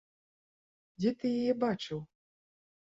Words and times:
Дзе 1.03 1.09
ты 1.21 1.25
яе 1.43 1.53
бачыў? 1.67 1.99